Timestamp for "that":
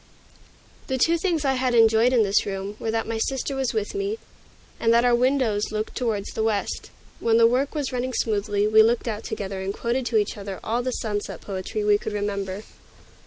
2.89-3.05, 4.91-5.05